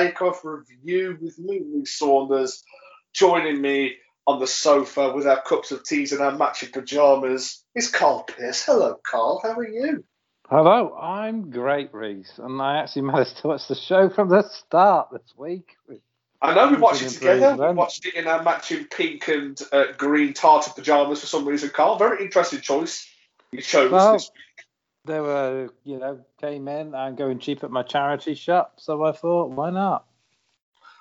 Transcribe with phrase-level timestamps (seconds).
[0.00, 2.62] British Bake Off review with me, Reese Saunders,
[3.12, 7.90] joining me on the sofa with our cups of teas and our matching pajamas is
[7.90, 8.64] Carl Pierce.
[8.64, 9.40] Hello, Carl.
[9.42, 10.04] How are you?
[10.48, 15.08] Hello, I'm great, Reese, and I actually managed to watch the show from the start
[15.12, 15.76] this week.
[16.42, 17.68] I know we watched it together.
[17.68, 21.68] We watched it in our matching pink and uh, green tartan pajamas for some reason,
[21.68, 21.98] Carl.
[21.98, 23.06] Very interesting choice.
[23.52, 24.42] You chose well, this week.
[25.04, 29.12] They were, you know, came in and going cheap at my charity shop, so I
[29.12, 30.04] thought, why not?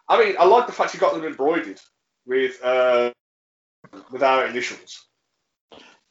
[0.07, 1.79] I mean, I like the fact you got them embroidered
[2.25, 3.11] with uh,
[4.11, 5.05] with our initials.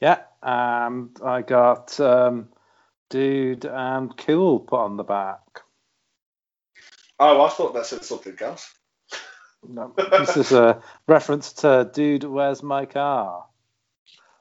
[0.01, 2.49] Yeah, and I got um,
[3.11, 5.41] dude and cool put on the back.
[7.19, 8.73] Oh, I thought that said something else.
[9.67, 13.47] No, this is a reference to Dude, Where's My Car?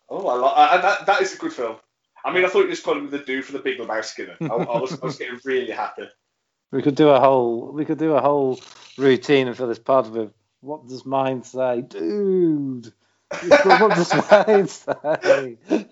[0.10, 1.06] Oh, I like that.
[1.08, 1.78] That is a good film.
[2.26, 4.04] I mean, I thought you just called him the dude for the Big Lebowski.
[4.06, 4.38] Skinner.
[4.42, 6.08] I, I, was, I was getting really happy.
[6.72, 8.60] We could do a whole we could do a whole
[8.98, 12.92] routine for this part with what does mine say, dude?
[13.64, 15.58] what does mine say?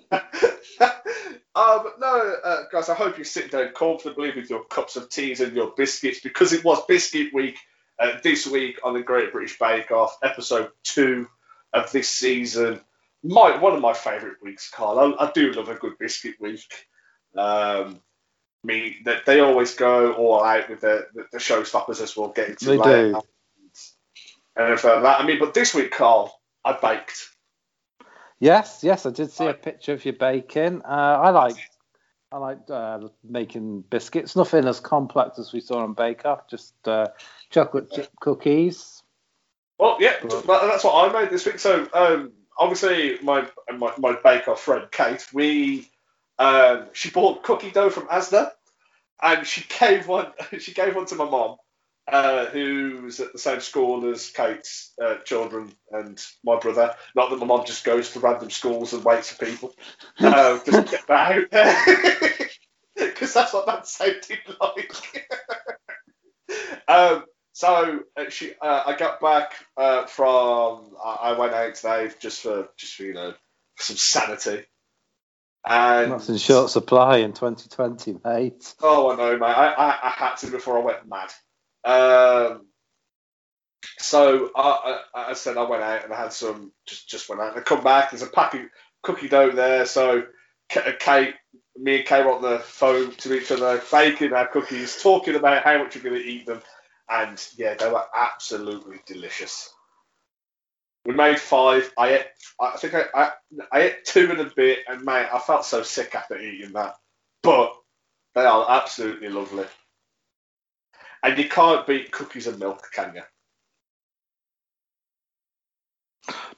[1.56, 5.40] Um, no, uh, guys, I hope you sit down comfortably with your cups of teas
[5.40, 7.58] and your biscuits because it was biscuit week
[7.98, 11.30] uh, this week on the Great British Bake Off, episode two
[11.72, 12.82] of this season.
[13.26, 15.16] My one of my favourite weeks, Carl.
[15.20, 16.88] I, I, do love a good biscuit week.
[17.36, 18.02] Um,
[18.66, 22.50] mean, that they always go all out with the, the, the showstoppers as we'll get
[22.50, 23.12] into they later.
[23.12, 23.22] Do.
[24.58, 27.30] And if, uh, that, I mean, but this week, Carl, I baked.
[28.40, 30.82] Yes, yes, I did see a picture of your baking.
[30.84, 31.56] Uh, I like
[32.32, 34.36] I like uh, making biscuits.
[34.36, 37.08] Nothing as complex as we saw on Bake Off, just uh,
[37.50, 39.04] chocolate chip cookies.
[39.78, 41.60] Well, yeah, but, that's what I made this week.
[41.60, 45.90] So um, obviously, my, my my Bake Off friend Kate, we
[46.40, 48.52] um, she bought cookie dough from Asda,
[49.22, 51.58] and she gave one she gave one to my mom,
[52.12, 56.96] uh, who's at the same school as Kate's uh, children and my brother.
[57.16, 59.76] Not that my mom just goes to random schools and waits for people.
[60.20, 62.50] Uh, just get that out there.
[62.96, 64.94] Because that's what that sounded like.
[66.88, 70.92] um, so uh, she, uh, I got back uh, from.
[71.02, 73.34] I went out today just for just for you know
[73.80, 74.66] some sanity.
[75.66, 78.76] And that's in short supply in 2020, mate.
[78.82, 79.46] Oh, I know, mate.
[79.46, 81.32] I, I, I had to before I went mad.
[81.86, 82.66] Um,
[84.00, 87.42] so I, I, I, said I went out and I had some, just just went
[87.42, 88.12] out and I come back.
[88.12, 88.64] There's a pack of
[89.02, 89.86] cookie dough there.
[89.86, 90.24] So
[90.68, 91.36] Kate,
[91.78, 95.64] me and Kate were on the phone to each other, baking our cookies, talking about
[95.64, 96.62] how much we're going to eat them,
[97.10, 99.74] and yeah, they were absolutely delicious.
[101.06, 101.92] We made five.
[101.98, 102.26] I ate,
[102.60, 103.32] I think I, I,
[103.72, 106.96] I ate two in a bit, and mate, I felt so sick after eating that.
[107.44, 107.76] But
[108.34, 109.66] they are absolutely lovely.
[111.22, 113.22] And you can't beat cookies and milk, can you?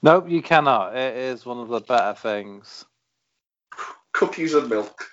[0.02, 0.96] Nope, you cannot.
[0.96, 2.84] It is one of the better things.
[4.12, 5.08] Cookies and milk.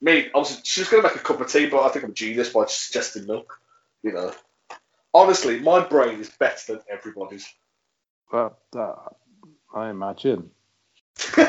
[0.00, 2.14] Me, obviously, she's going to make a cup of tea, but I think I'm a
[2.14, 3.60] genius by suggesting milk.
[4.02, 4.32] You know,
[5.14, 7.46] honestly, my brain is better than everybody's.
[8.32, 8.94] Well, uh,
[9.74, 10.50] I imagine.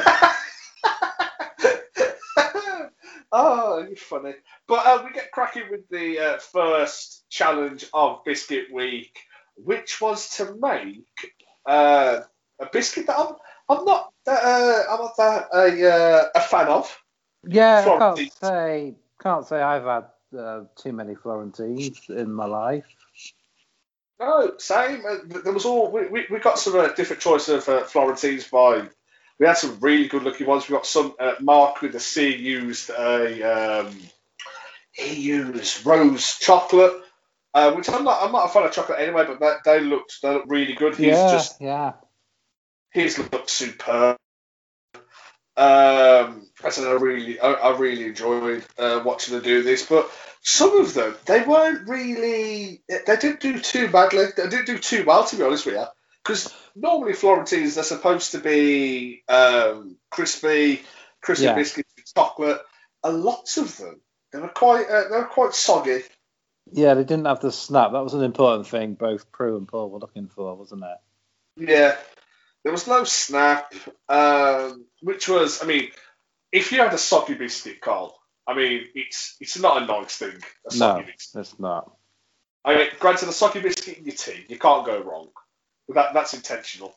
[3.35, 4.35] Oh, you're funny.
[4.68, 9.18] But uh, we get cracking with the uh, first challenge of Biscuit Week,
[9.56, 11.03] which was to make
[11.66, 12.22] uh,
[12.62, 13.34] a biscuit that I'm,
[13.68, 16.95] I'm not uh, I'm not that a, uh, a fan of.
[17.47, 22.86] Yeah, I can't say can't say I've had uh, too many Florentines in my life.
[24.23, 25.03] No, same.
[25.43, 28.87] There was all we, we, we got some different choice of Florentines by
[29.39, 30.69] we had some really good looking ones.
[30.69, 33.97] We got some uh, Mark with the C used a um,
[34.93, 36.93] he used rose chocolate,
[37.53, 40.21] uh, which I'm not I'm not a fan of chocolate anyway, but that, they looked
[40.21, 40.95] they looked really good.
[40.95, 41.93] He's yeah, just yeah.
[42.91, 44.17] His looked superb.
[45.55, 50.09] Um, I said I really I, I really enjoyed uh, watching them do this, but
[50.44, 54.25] some of them they weren't really they didn't do too badly.
[54.36, 55.86] They didn't do too well to be honest with you
[56.24, 60.84] because normally Florentines they're supposed to be um, crispy,
[61.22, 61.56] crispy yeah.
[61.56, 62.62] biscuits with chocolate.
[63.04, 64.01] A lot of them
[64.31, 66.01] they were quite uh, they were quite soggy.
[66.72, 67.92] Yeah, they didn't have the snap.
[67.94, 71.69] That was an important thing both Prue and Paul were looking for, wasn't it?
[71.69, 71.95] Yeah,
[72.63, 73.74] there was no snap,
[74.10, 75.90] um, which was, I mean,
[76.51, 78.18] if you had a soggy biscuit, Carl,
[78.48, 80.36] I mean, it's it's not a nice thing.
[80.69, 81.40] A no, biscuit.
[81.40, 81.95] it's not.
[82.66, 85.30] I mean, granted, a soggy biscuit in your tea, you can't go wrong.
[85.90, 86.94] That that's intentional.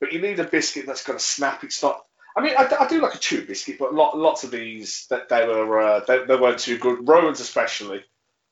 [0.00, 1.62] But you need a biscuit that's going to snap.
[1.62, 2.04] It's not.
[2.36, 5.28] I mean, I, I do like a chew biscuit, but lot, lots of these that
[5.28, 7.06] they were uh, they, they weren't too good.
[7.06, 8.02] Rowan's especially.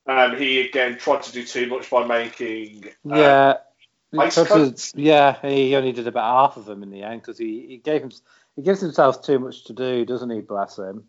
[0.07, 2.87] Um, he again tried to do too much by making.
[3.11, 3.55] Uh, yeah.
[4.11, 7.21] He ice tried to- yeah, he only did about half of them in the end
[7.21, 8.11] because he, he gave him
[8.57, 10.41] he gives himself too much to do, doesn't he?
[10.41, 11.05] Bless him.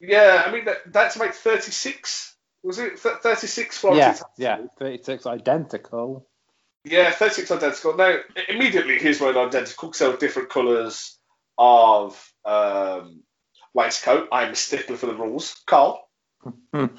[0.00, 2.36] Yeah, I mean that, that's make thirty six.
[2.62, 6.26] Was it thirty six Florentine Yeah, yeah, thirty six identical.
[6.84, 7.96] Yeah, 36 identical.
[7.96, 8.16] Now,
[8.48, 11.18] immediately, here's one identical were different colours
[11.58, 13.22] of um,
[13.74, 14.28] waistcoat.
[14.32, 15.60] I'm a stickler for the rules.
[15.66, 16.08] Carl,
[16.72, 16.90] I'm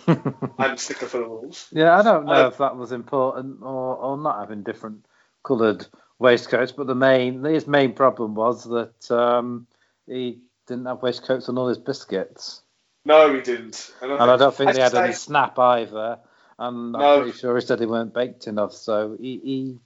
[0.60, 1.68] a stickler for the rules.
[1.72, 5.06] Yeah, I don't know Uh, if that was important or, or not having different
[5.44, 5.88] coloured
[6.20, 9.66] waistcoats, but the main his main problem was that um,
[10.06, 12.62] he didn't have waistcoats on all his biscuits,
[13.06, 13.92] No, he didn't.
[14.02, 16.20] And and I don't think they had any snap either.
[16.58, 17.22] And I'm No.
[17.22, 19.80] pretty sure he said they weren't baked enough, so he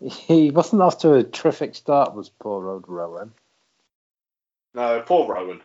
[0.00, 2.14] he, he wasn't off to a terrific start.
[2.14, 3.32] Was poor old Rowan?
[4.74, 5.62] No, poor Rowan.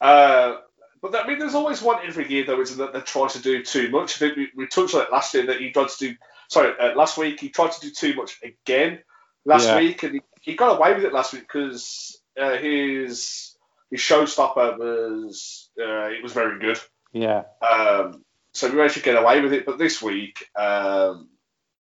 [0.00, 0.56] Uh,
[1.00, 3.62] but I mean, there's always one every year, though, isn't that they try to do
[3.62, 4.16] too much.
[4.16, 6.16] I think we, we touched on it last year that he tried to do.
[6.48, 8.98] Sorry, uh, last week he tried to do too much again
[9.44, 9.76] last Yeah.
[9.76, 13.49] week, and he, he got away with it last week because uh, his
[13.90, 16.78] his showstopper was uh, it was very good.
[17.12, 19.66] Yeah, Um, so we managed to get away with it.
[19.66, 21.28] But this week, um,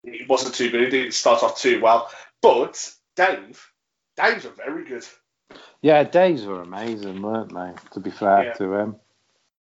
[0.04, 0.82] it wasn't too good.
[0.82, 2.10] It didn't start off too well.
[2.42, 3.64] But Dave,
[4.18, 5.06] Dave's are very good.
[5.82, 6.04] yeah.
[6.04, 7.74] Dave's were amazing, weren't they?
[7.94, 8.54] To be fair Yeah.
[8.54, 8.96] to him.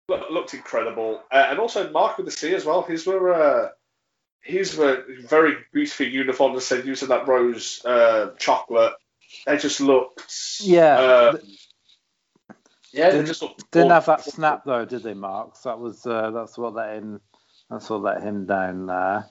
[0.07, 1.21] Look, looked incredible.
[1.31, 2.81] Uh, and also Mark with the Sea as well.
[2.83, 3.69] His were uh,
[4.41, 6.53] his were very beautiful uniform.
[6.53, 8.93] They said using that rose uh, chocolate.
[9.45, 10.33] They just looked.
[10.61, 10.99] Yeah.
[10.99, 11.37] Uh,
[12.91, 13.69] yeah, Didn't- just looked.
[13.71, 15.61] Didn't have that snap though, did they, Marks?
[15.61, 17.21] That was uh, that's what let him
[17.69, 19.25] that's what let him down there.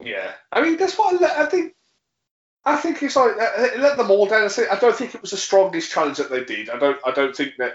[0.00, 1.74] Yeah, I mean that's what I, I think.
[2.64, 4.48] I think it's like uh, it let them all down.
[4.70, 6.70] I don't think it was the strongest challenge that they did.
[6.70, 6.98] I don't.
[7.04, 7.74] I don't think that.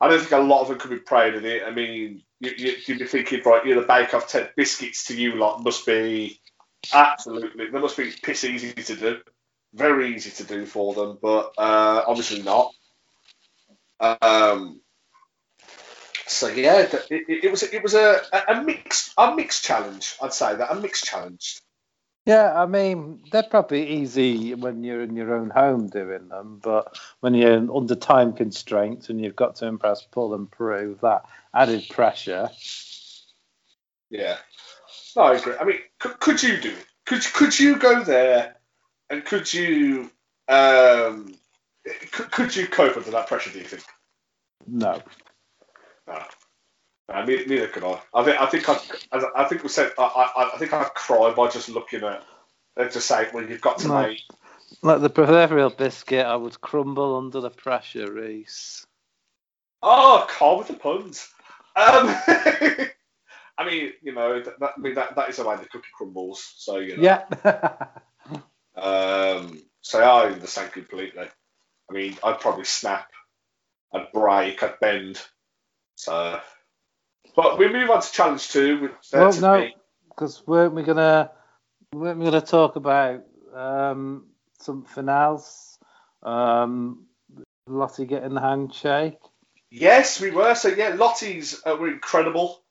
[0.00, 1.62] I don't think a lot of them could be proud of it.
[1.64, 5.16] I mean, you, you, you'd be thinking, right, you're the Bake Off ten biscuits to
[5.16, 6.40] you lot must be
[6.92, 7.70] absolutely.
[7.70, 9.18] They must be piss easy to do,
[9.74, 12.72] very easy to do for them, but uh, obviously not.
[14.00, 14.80] Um.
[16.26, 20.16] So yeah, it, it, it was it was a, a mixed a mixed challenge.
[20.20, 21.60] I'd say that a mixed challenge.
[22.26, 26.98] Yeah, I mean they're probably easy when you're in your own home doing them, but
[27.20, 31.88] when you're under time constraints and you've got to impress, Paul and Prue that added
[31.88, 32.50] pressure.
[34.10, 34.36] Yeah.
[35.14, 35.54] No, I agree.
[35.58, 36.86] I mean, could, could you do it?
[37.06, 38.56] Could could you go there
[39.08, 40.10] and could you
[40.48, 41.32] um
[42.12, 43.50] could, could you cope under that pressure?
[43.50, 43.82] Do you think?
[44.66, 45.02] No.
[46.06, 46.22] No.
[47.08, 48.00] No, ne- neither could I.
[48.14, 48.68] I think I think
[49.12, 52.22] I, I think we said I, I, I think I'd cry by just looking at
[52.92, 54.02] just say, well, you've got to No.
[54.02, 54.20] make.
[54.82, 58.84] Like the proverbial biscuit, I would crumble under the pressure, Reese.
[59.82, 61.28] Oh, Carl with the puns.
[61.76, 62.08] Um,
[63.58, 65.86] I mean, you know, that, that, I mean, that, that is the way the cookie
[65.96, 66.54] crumbles.
[66.56, 67.02] So you know.
[67.02, 67.76] Yeah.
[68.76, 71.28] Um, so I understand completely.
[71.90, 73.10] I mean, I'd probably snap,
[73.94, 75.20] I'd break, I'd bend.
[75.94, 76.40] So,
[77.34, 78.80] but we move on to challenge two.
[78.80, 79.68] Which well, no,
[80.08, 81.30] because weren't we gonna
[81.92, 83.22] weren't we gonna talk about
[83.54, 84.26] um,
[84.60, 85.78] something else?
[86.22, 87.06] Um,
[87.68, 89.18] Lottie getting the handshake.
[89.70, 90.54] yes, we were.
[90.54, 92.62] So yeah, Lottie's uh, were incredible.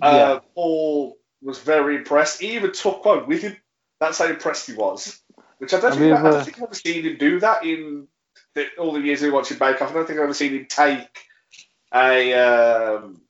[0.00, 2.40] Uh, Paul was very impressed.
[2.40, 3.56] He even took one with him.
[4.00, 5.20] That's how impressed he was.
[5.58, 7.40] Which I don't I think, mean, I don't uh, think I've ever seen him do
[7.40, 8.08] that in
[8.54, 9.90] the, all the years we watching Bake Off.
[9.90, 11.08] I don't think I've ever seen him take
[11.94, 13.22] a um,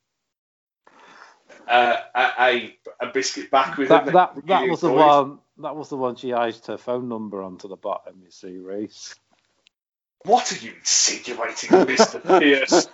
[1.69, 4.07] a, a, a biscuit back with That him.
[4.13, 5.39] that that really was the one.
[5.59, 8.23] That was the one she iced her phone number onto the bottom.
[8.25, 9.17] You see, Reese.
[10.25, 12.23] What are you insinuating, Mr.
[12.39, 12.89] Pierce?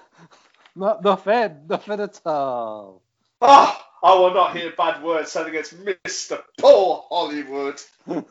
[0.77, 3.03] Not nothing, nothing at all.
[3.41, 6.43] Oh, I will not hear bad words said against Mr.
[6.61, 7.81] Paul Hollywood.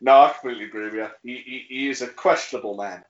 [0.00, 1.08] no, I completely agree with you.
[1.22, 3.04] He, he, he is a questionable man.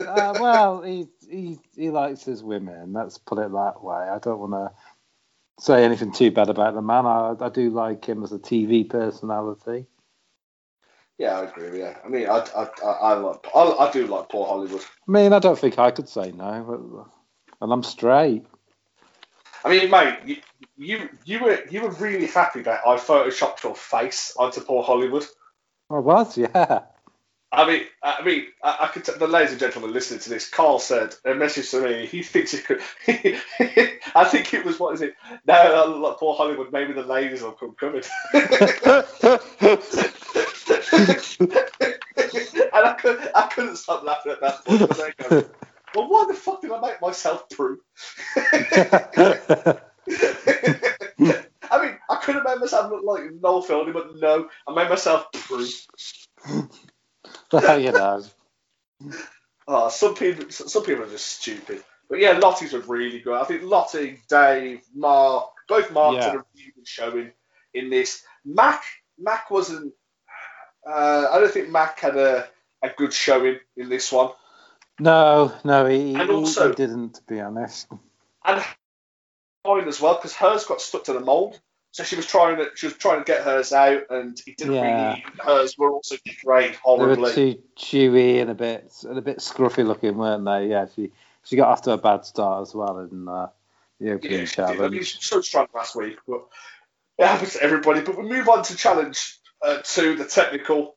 [0.00, 2.92] Uh, well, he, he he likes his women.
[2.92, 3.96] Let's put it that way.
[3.96, 4.72] I don't want to
[5.62, 7.06] say anything too bad about the man.
[7.06, 9.86] I, I do like him as a TV personality.
[11.18, 11.94] Yeah, I agree with you.
[12.04, 14.80] I mean, I, I, I, I, like, I, I do like Paul Hollywood.
[15.08, 18.44] I mean, I don't think I could say no, but, and I'm straight.
[19.64, 20.36] I mean, mate, you,
[20.76, 25.26] you you were you were really happy that I photoshopped your face onto Paul Hollywood.
[25.90, 26.82] I was, yeah.
[27.54, 29.04] I mean, I mean, I, I could.
[29.04, 32.06] T- the ladies and gentlemen listening to this, Carl said a message to me.
[32.06, 32.80] He thinks it could.
[34.14, 35.14] I think it was what is it?
[35.46, 36.72] No, like Paul Hollywood.
[36.72, 38.02] Maybe the ladies will come coming.
[38.32, 38.44] and
[42.72, 45.48] I, could, I couldn't stop laughing at that point.
[45.94, 47.78] Well, why the fuck did I make myself Prue?
[48.36, 49.80] I
[51.80, 55.26] mean, I could have made myself look like Noel Fielding, but no, I made myself
[55.32, 55.66] Prue.
[57.52, 58.22] well, you know.
[59.68, 61.82] Oh, some people, some people are just stupid.
[62.08, 63.40] But yeah, Lottie's was really good.
[63.40, 66.32] I think Lottie, Dave, Mark, both Mark Yeah.
[66.32, 67.32] did a really good showing
[67.74, 68.22] in this.
[68.44, 68.82] Mak,
[69.18, 69.92] Mak wasn't.
[70.86, 72.48] Uh, I don't think Mak had a,
[72.82, 74.30] a good showing in this one.
[75.00, 77.88] No, no, he, And also- he didn't, to be honest.
[78.44, 78.64] and
[79.64, 81.60] mine as well because hers got stuck to the mold.
[81.92, 84.74] So she was trying to she was trying to get hers out, and it didn't
[84.74, 85.10] Yeah.
[85.10, 85.24] really.
[85.44, 89.86] Hers were also frayed They were too chewy and a bit and a bit scruffy
[89.86, 90.68] looking, weren't they?
[90.68, 91.12] Yeah, she
[91.44, 93.48] she got off to a bad start as well in uh,
[94.00, 94.58] the opening yeah, did.
[94.58, 95.06] I mean, challenge.
[95.06, 96.46] she was so strong last week, but
[97.18, 98.00] it happens to everybody.
[98.00, 100.96] But we move on to challenge uh, two, the technical,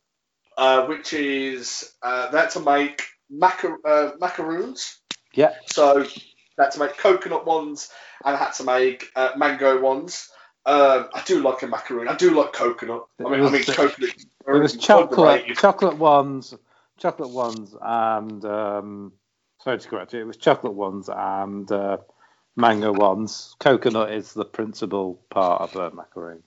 [0.56, 5.00] uh, which is uh, they to make macar- uh, macaroons.
[5.34, 7.90] Yeah, So they had to make coconut ones
[8.24, 10.30] and had to make uh, mango ones.
[10.66, 12.08] Um, I do like a macaroon.
[12.08, 13.06] I do like coconut.
[13.20, 14.10] I mean, I mean coconut.
[14.48, 16.54] it was chocolate chocolate ones,
[16.98, 19.12] chocolate ones, and um,
[19.64, 21.98] sorry to correct you, it was chocolate ones and uh,
[22.56, 23.56] mango ones.
[23.60, 26.42] Coconut is the principal part of the macaroon.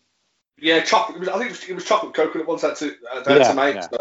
[0.61, 1.28] Yeah, chocolate.
[1.28, 3.75] I think it was, it was chocolate coconut ones that to uh, Yeah, to make.
[3.76, 3.80] yeah.
[3.82, 3.99] so-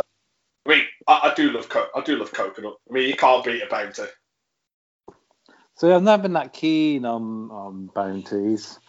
[0.67, 2.75] I mean, I, I do love co- I do love coconut.
[2.89, 4.03] I mean, you can't beat a bounty.
[5.75, 8.79] So I've never been that keen on, on bounties.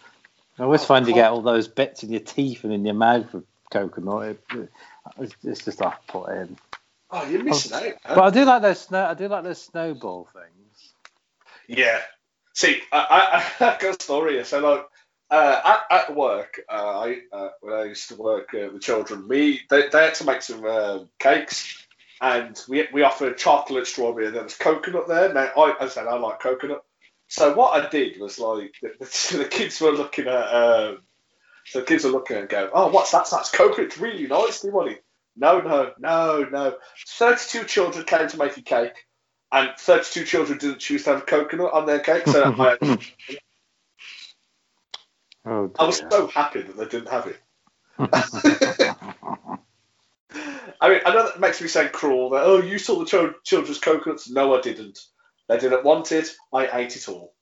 [0.59, 3.33] I always find you get all those bits in your teeth and in your mouth
[3.33, 4.23] with coconut.
[4.29, 4.69] It, it-
[5.17, 6.57] it's, just off put in.
[7.11, 7.83] Oh, you're missing out.
[7.83, 7.95] man.
[8.15, 9.05] But I do like those snow.
[9.05, 10.93] I do like those snowball things.
[11.67, 12.01] Yeah.
[12.55, 14.43] See, I, I, I got a story.
[14.45, 14.85] So, like,
[15.31, 19.27] uh, at, at work, uh, I uh, when I used to work uh, with children,
[19.27, 21.85] we they, they had to make some uh, cakes,
[22.21, 25.33] and we we offered chocolate, strawberry, and then there's coconut there.
[25.33, 26.83] Now, I, I said I like coconut.
[27.27, 28.91] So what I did was like the,
[29.37, 30.53] the, kids were looking at.
[30.53, 30.99] Um,
[31.65, 33.27] so the kids were looking and go, "Oh, what's that?
[33.29, 33.87] That's coconut.
[33.87, 34.61] It's really nice.
[34.61, 35.03] Do you want it?"
[35.35, 36.77] No, no, no, no.
[37.07, 39.05] Thirty-two children came to make a cake,
[39.51, 42.27] and 32 children didn't choose to have coconut on their cake.
[42.27, 42.77] So I,
[45.49, 47.41] Oh, I was so happy that they didn't have it.
[50.79, 52.29] I mean, I know that makes me sound cruel.
[52.29, 54.29] That oh, you saw the chil- children's coconuts.
[54.29, 54.99] No, I didn't.
[55.47, 56.35] They didn't want it.
[56.53, 57.33] I ate it all.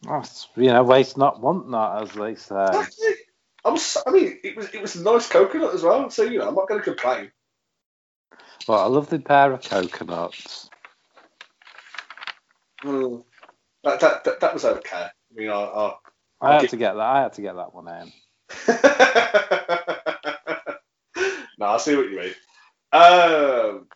[0.00, 2.54] That's, you know, waste not, want not, as they say.
[3.62, 3.98] I was.
[4.06, 4.72] I mean, it was.
[4.72, 6.08] It was nice coconut as well.
[6.08, 7.30] So you know, I'm not going to complain.
[8.66, 10.70] Well, a the pair of coconuts.
[12.82, 13.22] Mm.
[13.84, 14.96] That, that, that that was okay.
[14.96, 15.60] I mean, I.
[15.60, 15.94] I
[16.40, 17.00] I had to get that.
[17.00, 18.12] I had to get that one in.
[21.58, 22.34] no, I see what you mean.
[22.92, 23.86] Um,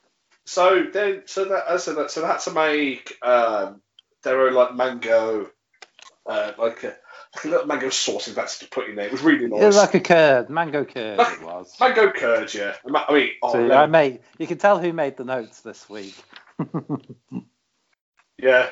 [0.47, 3.80] so then, so that so that so that's to make um,
[4.23, 5.50] their own like mango,
[6.26, 6.97] uh, like a,
[7.37, 9.06] like a little mango sauce in that's to put in there.
[9.06, 9.62] It was really nice.
[9.62, 11.20] It was like a curd, mango curd.
[11.20, 11.76] It was.
[11.78, 12.75] mango curd, yeah.
[12.94, 14.20] I mean, oh, So I made.
[14.38, 16.16] You can tell who made the notes this week.
[18.38, 18.70] yeah.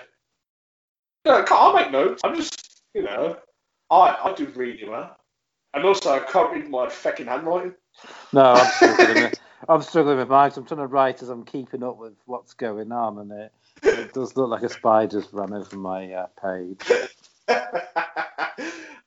[1.24, 2.22] No, I can't- I'll make notes.
[2.24, 3.36] I'm just, you know,
[3.90, 5.16] I I do really well,
[5.74, 7.74] and also I can't read my fucking handwriting.
[8.32, 9.22] No, I'm struggling.
[9.22, 10.50] with, I'm struggling with mine.
[10.50, 13.52] 'cause I'm trying to write as I'm keeping up with what's going on, and it,
[13.82, 16.80] it does look like a spider's run over my uh, page.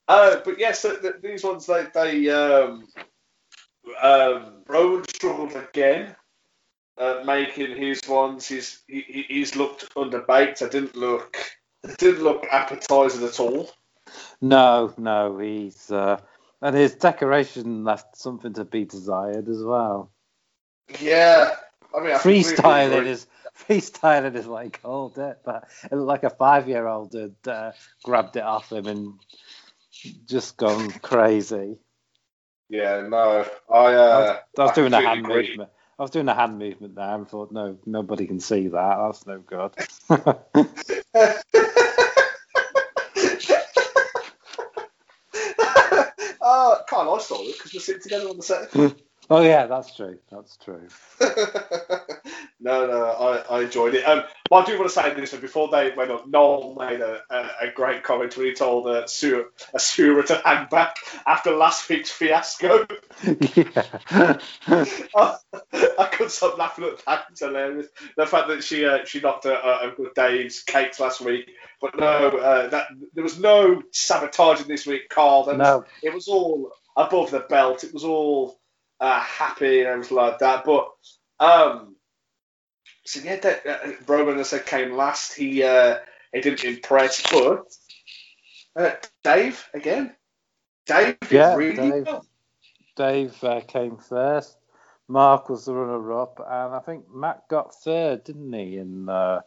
[0.08, 2.88] uh, but yes, so th- these ones they they um,
[4.02, 6.16] um, Rowan struggled again,
[6.98, 8.48] uh, making his ones.
[8.48, 10.62] He's he, he- he's looked underbaked.
[10.66, 11.38] I didn't look.
[11.84, 13.70] It didn't look appetizing at all.
[14.41, 16.20] No, no, he's uh,
[16.62, 20.12] and his decoration left something to be desired as well.
[21.00, 21.56] Yeah,
[21.96, 23.27] I mean, I Freestyling is
[23.68, 27.72] freestyling is what he called it, but it like a five-year-old had uh,
[28.03, 29.13] grabbed it off him and
[30.27, 31.77] just gone crazy.
[32.70, 33.94] Yeah, no, I.
[33.94, 35.48] Uh, I was I doing a hand agree.
[35.50, 35.70] movement.
[36.00, 38.98] I was doing a hand movement there and thought, no, nobody can see that.
[38.98, 39.75] That's no good.
[46.41, 48.71] uh, can't I saw it because we're sitting together on the set.
[49.32, 50.20] Oh yeah, that's true.
[50.30, 50.88] That's true.
[52.60, 54.04] no, no, I, I enjoyed it.
[54.04, 56.28] Um, but I do want to say this before they went up.
[56.28, 60.42] Noel made a, a, a great comment when he told uh, Sura, uh, Sura to
[60.44, 62.86] hang back after last week's fiasco.
[63.56, 64.38] yeah.
[64.68, 67.26] I couldn't stop laughing at that.
[67.32, 67.88] It's hilarious.
[68.18, 71.50] The fact that she uh, she knocked a, a, a good Dave's cakes last week,
[71.80, 72.06] but no,
[72.38, 75.46] uh, that there was no sabotaging this week, Carl.
[75.48, 75.86] Was, no.
[76.04, 77.84] it was all above the belt.
[77.84, 78.61] It was all
[79.01, 80.63] uh, happy and everything like that.
[80.63, 80.89] But
[81.39, 81.96] um,
[83.05, 85.34] so yeah, that, uh, Rowan as I said came last.
[85.34, 85.98] He uh,
[86.31, 87.65] he didn't impress, but
[88.75, 88.91] uh,
[89.24, 90.15] Dave again.
[90.86, 92.05] Dave Yeah, really Dave.
[92.05, 92.25] well.
[92.96, 94.58] Dave uh, came first.
[95.08, 98.77] Mark was the runner-up, and I think Matt got third, didn't he?
[98.77, 99.41] In uh,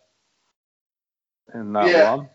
[1.54, 2.16] in that Yeah.
[2.16, 2.28] one.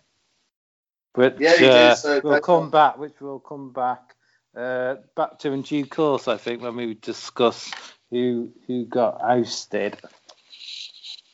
[1.15, 2.97] Which Yeah, he did, uh, so we'll Dave- come back.
[2.97, 4.08] Which we'll come back
[4.55, 6.27] uh, back to in due course.
[6.27, 7.71] I think when we discuss
[8.09, 9.97] who who got ousted.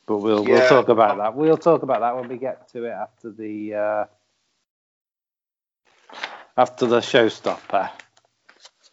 [0.07, 1.35] But we'll we'll talk about that.
[1.35, 4.05] We'll talk about that when we get to it after the uh,
[6.57, 7.89] after the showstopper.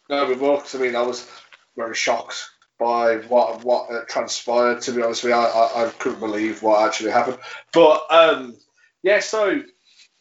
[0.09, 0.57] No, we will.
[0.57, 1.29] 'cause, I mean, I was
[1.75, 2.49] very shocked
[2.79, 4.81] by what what uh, transpired.
[4.81, 7.37] To be honest with you, I, I, I couldn't believe what actually happened.
[7.71, 8.57] But um,
[9.03, 9.61] yeah, so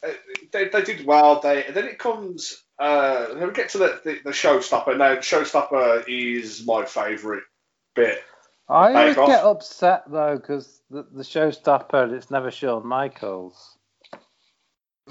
[0.06, 0.08] uh,
[0.52, 1.40] they, they did well.
[1.40, 2.62] They and then it comes.
[2.82, 4.98] Uh, then we get to the, the, the showstopper.
[4.98, 7.44] Now, the showstopper is my favourite
[7.94, 8.24] bit.
[8.68, 9.28] I always Off.
[9.28, 13.78] get upset though because the, the showstopper it's never Shawn Michaels.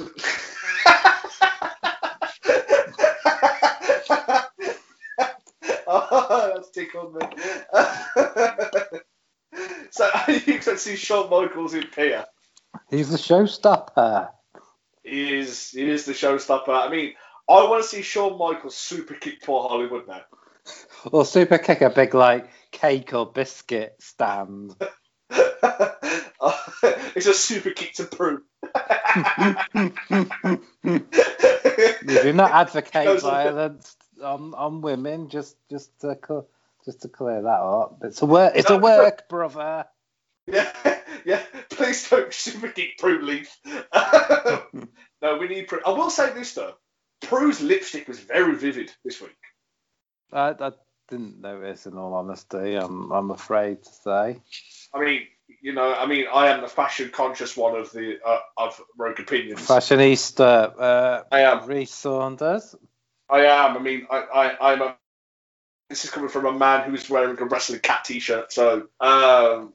[5.88, 7.22] oh, that's tickled me.
[9.92, 12.26] so, you expect to see Shawn Michaels in Pier?
[12.90, 14.30] He's the showstopper.
[15.04, 16.68] He is, he is the showstopper.
[16.68, 17.14] I mean,
[17.50, 20.22] I want to see Shawn Michaels super kick Paul Hollywood now.
[21.12, 24.76] Or super kick a big like cake or biscuit stand.
[25.32, 28.44] it's a super kick to Prue.
[32.06, 35.30] we do not advocate violence on, on women.
[35.30, 36.46] Just just to
[36.86, 38.02] just to clear that up.
[38.04, 38.54] It's a work.
[38.56, 38.80] It's a no.
[38.80, 39.86] work, brother.
[40.46, 40.72] Yeah,
[41.26, 41.42] yeah.
[41.70, 43.58] Please don't super kick Prue Leith.
[45.22, 45.82] no, we need Prue.
[45.86, 46.76] I will say this though.
[47.22, 49.36] Prue's lipstick was very vivid this week.
[50.34, 50.72] I, I
[51.10, 52.76] didn't notice, in all honesty.
[52.76, 54.38] I'm I'm afraid to say.
[54.94, 55.22] I mean,
[55.62, 59.20] you know, I mean, I am the fashion conscious one of the uh, of Rogue
[59.20, 59.62] Opinions.
[59.68, 61.66] Fashionista uh, I am.
[61.68, 62.76] Reese Saunders.
[63.30, 63.78] I am.
[63.78, 64.18] I mean, I,
[64.60, 64.98] I, I'm a.
[65.90, 68.54] This is coming from a man who's wearing a wrestling cat T-shirt.
[68.54, 69.74] So, um,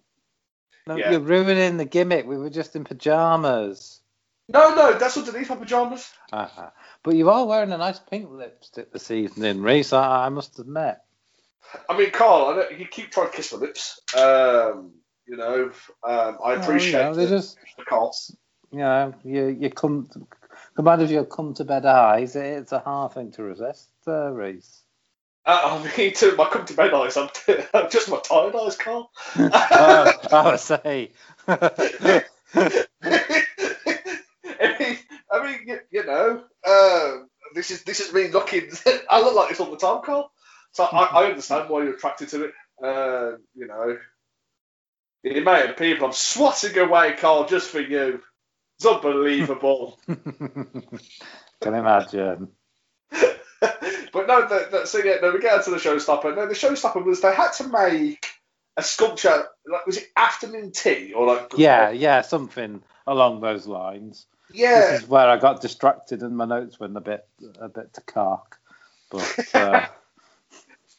[0.87, 1.11] No, Yeah.
[1.11, 2.27] you're ruining the gimmick.
[2.27, 4.01] We were just in pajamas.
[4.49, 6.09] no, no, that's underneath my pajamas.
[6.33, 6.71] Uh-huh.
[7.07, 9.95] But you are wearing a nice pink lipstick this evening, Reese.
[9.95, 10.99] I, I must admit.
[11.89, 14.01] I mean, Carl, I know, you keep trying to kiss my lips.
[14.17, 14.93] Um,
[15.29, 15.73] you know,
[16.07, 18.15] um, I Oh, appreciate you know, they it, just, Carl.
[18.73, 20.27] you know, you you come, to,
[20.77, 22.37] command of your come to bed eyes.
[22.37, 24.83] It's a hard thing to resist, uh, Reese.
[25.47, 27.31] Uh, I mean, to my come to bed eyes, I'm,
[27.75, 29.11] I'm just my tired eyes, Carl.
[29.37, 31.13] oh, I would say.
[35.37, 38.71] I mean, you, you know, um, this is this is me looking.
[39.11, 40.31] I look like this all the time, Carl.
[40.73, 42.53] So I, I understand why you're attracted to it.
[42.83, 43.99] Uh, you know,
[45.23, 48.21] the amount of people I'm swatting away, Carl, just for you.
[48.79, 49.99] It's unbelievable.
[50.07, 52.49] Can imagine.
[53.11, 56.37] but no, the, the, so yeah, no, we get to the showstopper.
[56.37, 58.27] No, the showstopper was they had to make
[58.77, 59.47] a sculpture.
[59.67, 61.53] Like, was it afternoon tea or like?
[61.57, 64.27] Yeah, yeah, something along those lines.
[64.53, 64.93] Yeah.
[64.93, 67.27] This is where I got distracted and my notes went a bit
[67.61, 68.59] a bit to cark,
[69.11, 69.83] But uh,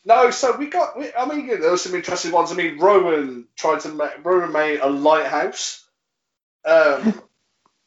[0.06, 0.98] No, so we got.
[0.98, 2.52] We, I mean, there were some interesting ones.
[2.52, 5.86] I mean, Rowan tried to make Rowan made a lighthouse,
[6.66, 7.22] um,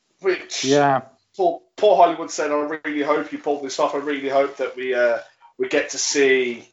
[0.21, 1.03] which yeah,
[1.37, 3.95] poor, Paul Hollywood said, "I really hope you pulled this off.
[3.95, 5.19] I really hope that we uh,
[5.59, 6.69] we get to see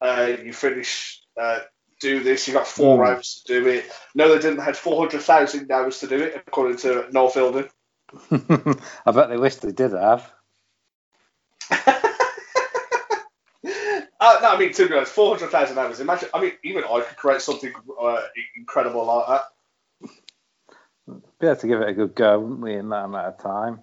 [0.00, 1.60] uh, you finish uh,
[2.00, 2.46] do this.
[2.48, 3.08] You got four Mm.
[3.08, 3.90] hours to do it.
[4.14, 4.60] No, they didn't.
[4.64, 7.68] Had four hundred thousand hours to do it, according to Noel Fielding.
[8.30, 10.30] I bet they wish they did have.
[14.22, 15.98] Uh, no, I mean, to be honest, 400,000 hours.
[15.98, 18.22] Imagine, I mean, even I could create something uh,
[18.56, 20.10] incredible like that.
[21.40, 23.80] Be able to give it a good go, wouldn't we, in that amount of time?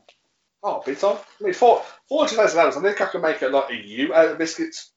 [0.64, 1.18] Oh, big time.
[1.42, 2.78] I mean, four, 400,000 hours.
[2.78, 4.92] I think I can make it like a U out of biscuits.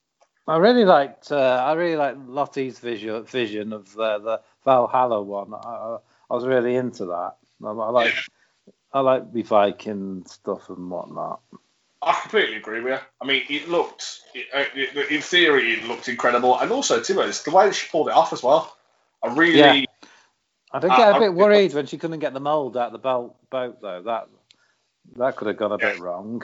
[0.47, 1.29] I really liked.
[1.29, 5.53] Uh, I really liked Lottie's vision vision of the, the Valhalla one.
[5.53, 5.97] I, I,
[6.29, 7.33] I was really into that.
[7.61, 8.13] I, I like.
[8.93, 11.41] I like the Viking stuff and whatnot.
[12.01, 12.99] I completely agree with you.
[13.21, 16.59] I mean, it looked, it, uh, it, in theory, it looked incredible.
[16.59, 18.75] And also, to be honest, the way that she pulled it off as well.
[19.23, 19.85] I really, Yeah.
[20.71, 22.91] I did get a I- bit worried when she couldn't get the mould out of
[22.93, 24.01] the boat, boat though.
[24.01, 24.27] That
[25.15, 26.43] that could have gone a bit wrong.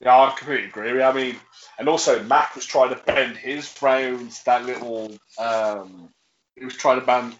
[0.00, 1.02] yeah, I completely agree with you.
[1.02, 1.36] I mean,
[1.78, 6.10] and also, Mak was trying to bend his round that little, um,
[6.56, 7.36] he was trying to bend,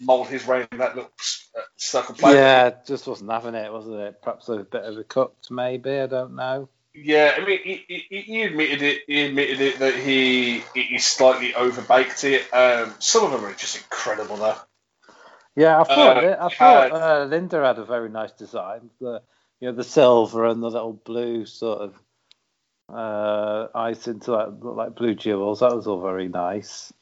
[0.00, 1.10] mold his round that little
[1.56, 2.34] uh, circle plate.
[2.34, 4.22] Yeah, just wasn't having it, wasn't it?
[4.22, 5.98] Perhaps a bit of a cut, maybe.
[5.98, 6.68] I don't know.
[6.94, 9.02] Yeah, I mean, he, he, he admitted it.
[9.06, 12.52] He admitted it that he he slightly overbaked it.
[12.54, 14.56] Um, some of them are just incredible, though.
[15.54, 16.36] Yeah, I thought Uh.
[16.40, 18.90] I thought uh, Linda had a very nice design.
[19.00, 19.22] The
[19.60, 21.94] you know the silver and the little blue sort of
[22.88, 25.60] uh, ice into like look like blue jewels.
[25.60, 26.92] That was all very nice.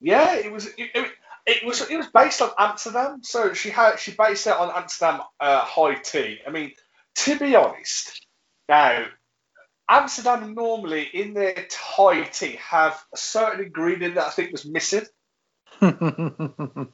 [0.00, 0.66] Yeah, it was.
[0.66, 1.10] It, it,
[1.46, 1.82] it was.
[1.90, 5.96] It was based on Amsterdam, so she had she based it on Amsterdam uh, high
[5.96, 6.40] tea.
[6.46, 6.72] I mean,
[7.16, 8.26] to be honest,
[8.68, 9.06] now
[9.88, 15.06] Amsterdam normally in their high tea have a certain ingredient that I think was missing.
[15.80, 16.86] I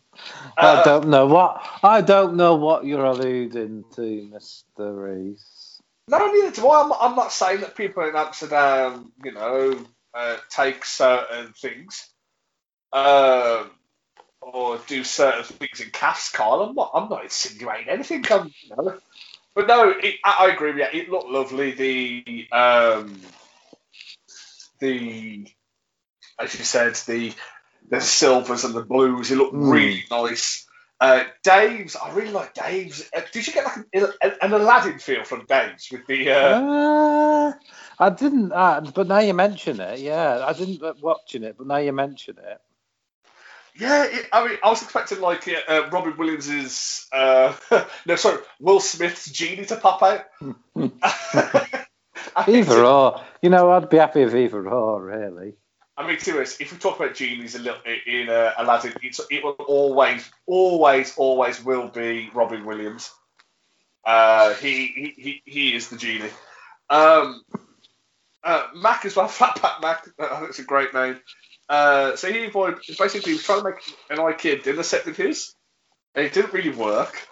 [0.59, 5.81] Uh, don't know what I don't know what you're alluding to, Mister Reese.
[6.09, 9.79] Not only that, why I'm, I'm not saying that people in Amsterdam, you know,
[10.15, 12.09] uh, take certain things,
[12.93, 13.71] um,
[14.43, 16.63] or do certain things in calf's Carl.
[16.63, 18.25] I'm not, I'm not insinuating anything.
[18.31, 18.99] I'm, you know.
[19.55, 21.01] But no, it, I, I agree with you.
[21.01, 21.73] It looked lovely.
[21.73, 23.21] The, um,
[24.81, 25.47] the,
[26.39, 27.33] as you said, the
[27.89, 29.31] the silvers and the blues.
[29.31, 29.71] It looked Mm.
[29.71, 30.67] really nice.
[31.01, 33.11] Uh, Dave's, I really like Dave's.
[33.15, 36.31] Uh, did you get like an, an Aladdin feel from Dave's with the?
[36.31, 37.53] Uh, Uh,
[37.99, 41.67] I didn't, uh, but now you mention it, yeah, I didn't uh, watching it, but
[41.67, 42.61] now you mention it.
[43.75, 47.55] Yeah, it, I mean, I was expecting like uh, uh, Robin Williams's, uh,
[48.07, 50.27] no, sorry, Will Smith's genie to pop out.
[52.47, 55.55] Either or, you know, I'd be happy with either or, really.
[55.97, 56.61] I mean, serious.
[56.61, 61.15] if we talk about genies a little in uh, Aladdin, it's, it will always, always,
[61.17, 63.11] always will be Robin Williams.
[64.05, 66.31] Uh, he, he, he, he is the genie.
[66.89, 67.43] Um,
[68.45, 70.07] uh, Mak as well, Fatback Mac.
[70.19, 71.21] I think it's a great name.
[71.73, 72.51] Uh, so he
[72.99, 73.77] basically was trying to make
[74.11, 75.55] an IKEA dinner set with his,
[76.15, 77.27] and it didn't really work.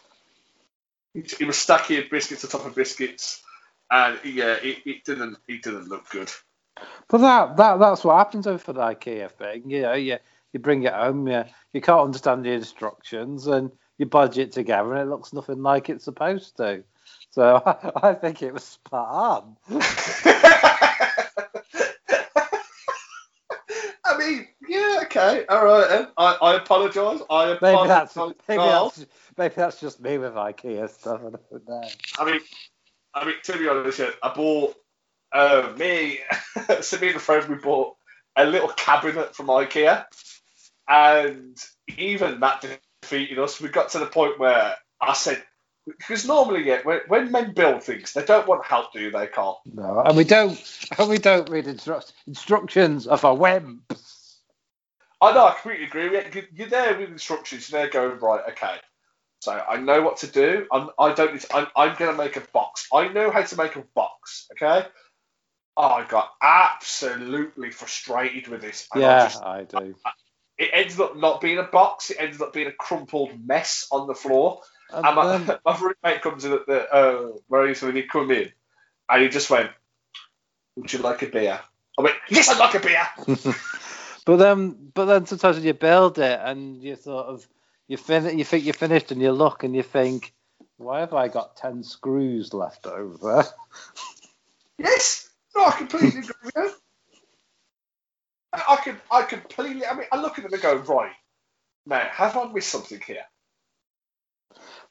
[1.13, 3.43] He, he was stacking biscuits on top of biscuits,
[3.91, 6.31] and yeah, it, it didn't it didn't look good.
[7.11, 9.69] But that, that that's what happens over the IKEA thing.
[9.69, 10.17] You know, you,
[10.55, 15.03] you bring it home, you, you can't understand the instructions, and you budget together, and
[15.03, 16.83] it looks nothing like it's supposed to.
[17.33, 19.69] So I, I think it was spot on.
[24.11, 25.89] I mean, yeah, okay, all right.
[25.89, 26.09] Then.
[26.17, 27.21] I, I apologise.
[27.29, 28.43] I Maybe that's apologise.
[28.49, 29.07] maybe that's
[29.37, 31.21] maybe that's just me with IKEA stuff.
[31.21, 31.89] I don't know.
[32.19, 32.41] I mean,
[33.13, 34.77] I mean, to be honest, yeah, I bought
[35.33, 36.21] uh, me,
[36.81, 37.97] so me and a friend, we bought
[38.37, 40.05] a little cabinet from IKEA,
[40.89, 41.59] and
[41.99, 42.65] even that
[43.03, 43.61] defeated us.
[43.61, 45.43] We got to the point where I said,
[45.87, 49.61] because normally, yeah, when, when men build things, they don't want help, do they, Carl?
[49.65, 50.61] No, and we don't
[50.99, 54.10] and we don't read instru- instructions of a wimps.
[55.21, 56.09] I know, I completely agree.
[56.09, 56.43] with you.
[56.55, 57.71] You're there with instructions.
[57.71, 58.43] You're there going right.
[58.51, 58.77] Okay,
[59.41, 60.67] so I know what to do.
[60.73, 61.33] I'm, I don't.
[61.33, 62.89] Need to, I'm, I'm going to make a box.
[62.93, 64.49] I know how to make a box.
[64.53, 64.87] Okay.
[65.77, 68.89] Oh, I got absolutely frustrated with this.
[68.93, 69.95] and I Yeah, just- I do.
[70.59, 72.11] it ended up not being a box.
[72.11, 74.61] It ended up being a crumpled mess on the floor.
[74.93, 78.03] And And my, then- my roommate comes in at the uh, where he when he
[78.03, 78.51] come in,
[79.09, 79.71] and he just went,
[80.77, 81.61] "Would you like a beer?"
[81.99, 83.55] I went, "Yes, I'd like a beer."
[84.25, 87.47] but then, but then sometimes when you build it and you sort of
[87.89, 90.33] you fin- you think you're finished and you look and you think,
[90.77, 93.45] why have I got ten screws left over?
[94.79, 96.71] Yes, no, I completely agree with you.
[98.53, 99.85] I, can, I completely.
[99.85, 101.13] I mean, I look at them and go, right,
[101.87, 103.25] now, have I missed something here?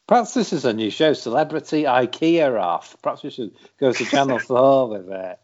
[0.07, 2.97] Perhaps this is a new show, Celebrity IKEA Off.
[3.01, 5.39] Perhaps we should go to Channel Four with it.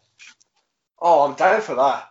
[1.00, 2.10] Oh, I'm down for that.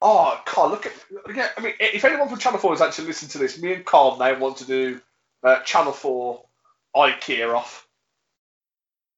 [0.00, 0.92] Oh, Carl, look at.
[1.34, 3.84] Yeah, I mean, if anyone from Channel 4 has actually listened to this, me and
[3.84, 5.00] Carl now want to do
[5.42, 6.44] uh, Channel 4
[6.96, 7.86] IKEA off.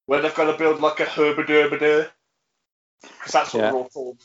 [0.06, 2.08] Where they've got to build like a herbaderbader.
[3.02, 3.72] Because that's what Yeah.
[3.72, 4.20] we're all called.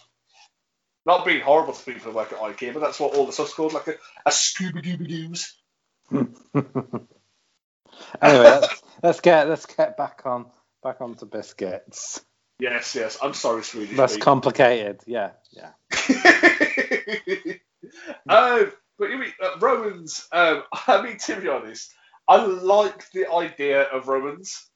[1.05, 3.53] Not being horrible to people who work at IKEA, but that's what all the stuff's
[3.53, 3.93] called, like a,
[4.25, 5.53] a Scooby Dooby Doos.
[8.21, 10.45] Anyway, let's, let's get let's get back on
[10.83, 12.21] back onto biscuits.
[12.59, 13.17] Yes, yes.
[13.21, 13.95] I'm sorry, Swedish.
[13.97, 14.25] That's people.
[14.25, 15.01] complicated.
[15.05, 15.69] Yeah, yeah.
[18.29, 20.27] um, but you mean uh, Rowan's?
[20.31, 21.93] Um, I mean, to be honest,
[22.27, 24.69] I like the idea of Rowan's.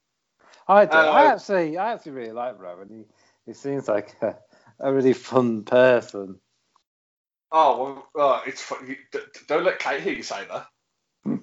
[0.68, 0.92] I do.
[0.98, 2.90] I Uh, actually, I actually really like Rowan.
[2.90, 3.06] He,
[3.46, 4.36] he seems like a,
[4.80, 6.40] a really fun person.
[7.52, 8.86] Oh well, uh, it's fun.
[8.88, 10.68] You, d- d- don't let Kate hear you say that.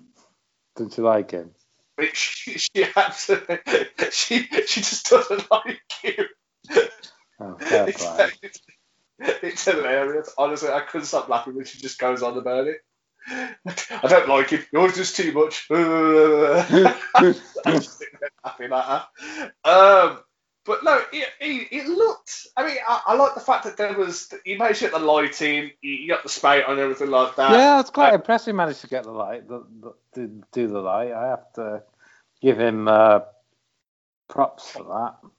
[0.77, 1.53] Don't you like him?
[2.13, 3.59] She, she absolutely,
[4.11, 6.27] she, she just doesn't like you.
[7.41, 8.31] Oh, fair play.
[9.43, 10.33] it's, hilarious.
[10.37, 12.79] Honestly, I couldn't stop laughing when she just goes on about it.
[13.29, 14.65] I don't like him.
[14.71, 15.67] He always does too much.
[15.71, 16.95] I'm
[17.75, 19.53] just sitting there laughing at her.
[19.65, 20.21] Um,
[20.65, 22.49] but no, it, it, it looked.
[22.57, 24.33] I mean, I, I like the fact that there was.
[24.45, 27.53] You managed to get the lighting, you got the spate and everything like that.
[27.53, 28.53] Yeah, it's quite Uh, impressive.
[28.53, 31.13] He managed to get the light, the, the, do, do the light.
[31.13, 31.83] I have to
[32.43, 33.21] give him uh,
[34.29, 35.31] props for that.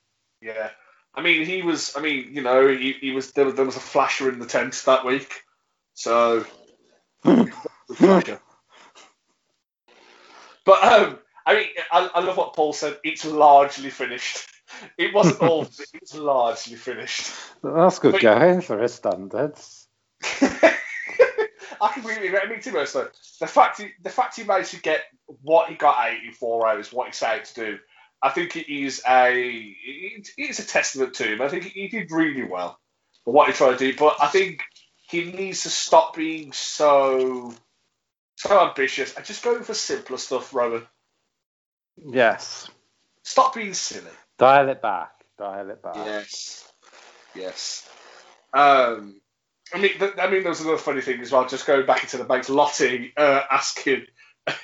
[0.42, 0.70] Yeah.
[1.18, 1.98] I mean, he was.
[1.98, 3.32] I mean, you know, he, he was.
[3.32, 5.42] There was there was a flasher in the tent that week,
[5.96, 6.46] so.
[10.64, 13.00] But um, I mean, I, I love what Paul said.
[13.04, 14.48] It's largely finished.
[14.98, 15.64] It wasn't all.
[15.94, 17.32] it's largely finished.
[17.64, 19.88] That's good But- going for his standards.
[21.80, 22.40] I completely agree.
[22.40, 23.08] I mean, honest, though,
[23.40, 25.02] the fact he, the fact he managed to get
[25.42, 27.80] what he got out in four hours, what he set out to do,
[28.22, 31.42] I think it is a it, it's a testament to him.
[31.42, 32.80] I think he did really well
[33.24, 34.62] for what he tried to do, but I think
[35.10, 37.54] he needs to stop being so
[38.36, 40.86] so ambitious and just go for simpler stuff, Rowan.
[42.06, 42.70] Yes.
[43.24, 44.12] Stop being silly.
[44.38, 45.12] Dial it back.
[45.38, 45.96] Dial it back.
[45.96, 46.72] Yes.
[47.36, 47.90] Yes.
[48.54, 49.20] Um,
[49.74, 51.48] I mean, th- I mean, there was another funny thing as well.
[51.48, 54.06] Just going back into the bank, Lottie uh, asking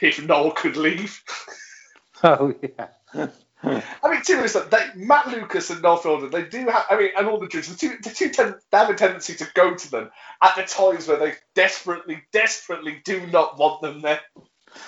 [0.02, 1.22] if Noel could leave.
[2.26, 3.28] Oh, yeah.
[3.64, 6.86] I mean, seriously, they, Matt Lucas and Noel Fielding, they do have.
[6.90, 9.36] I mean, and all the judges, the two, the two tend, they have a tendency
[9.36, 14.02] to go to them at the times where they desperately, desperately do not want them
[14.02, 14.20] there.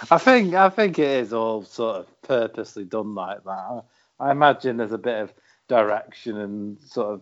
[0.10, 3.84] I think I think it is all sort of purposely done like that.
[4.20, 5.34] I imagine there's a bit of
[5.68, 7.22] direction and sort of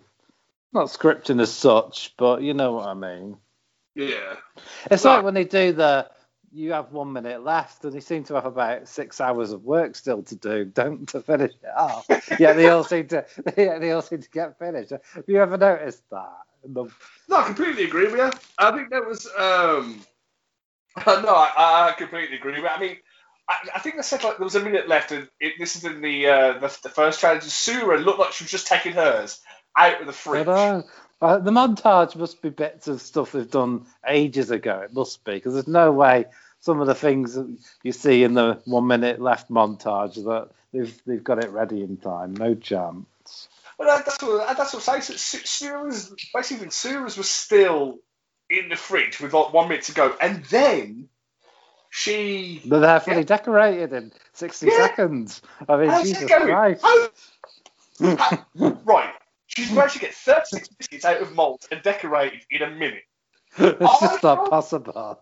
[0.72, 3.38] not scripting as such, but you know what I mean.
[3.96, 4.36] Yeah.
[4.90, 6.10] It's Well- like when they do the
[6.54, 9.96] you have one minute left and they seem to have about six hours of work
[9.96, 12.06] still to do, don't to finish it off.
[12.40, 13.26] yeah, they all seem to
[13.58, 14.92] yeah, they all seem to get finished.
[14.92, 16.32] Have you ever noticed that?
[16.66, 16.86] The-
[17.30, 18.32] No, I completely agree with you.
[18.58, 19.26] I think that was.
[19.38, 20.02] um
[21.08, 22.68] No, I, I completely agree with you.
[22.68, 22.98] I mean,
[23.50, 25.84] I, I think they said like there was a minute left, and it, this is
[25.86, 27.44] in the, uh, the the first challenge.
[27.44, 29.42] Sura looked like she was just taking hers
[29.76, 30.46] out of the fridge.
[31.22, 34.82] Uh, the montage must be bits of stuff they've done ages ago.
[34.84, 36.26] It must be because there's no way
[36.60, 41.02] some of the things that you see in the one minute left montage that they've
[41.06, 42.36] they've got it ready in time.
[42.36, 43.48] No chance.
[43.78, 45.18] But that- that's what that's what I'm saying.
[45.46, 48.00] Sura's basically Sura's was still
[48.50, 51.10] in the fridge with like one minute to go, and then
[51.90, 52.62] she.
[52.66, 54.76] But they're fully decorated in 60 Yeah.
[54.88, 55.42] seconds.
[55.70, 56.48] I mean, How's Jesus going?
[56.48, 56.84] Christ.
[56.84, 57.10] How-.
[59.56, 63.04] She's managed to get 36 biscuits out of malt and decorated in a minute.
[63.58, 65.20] it's just Oh, not possible.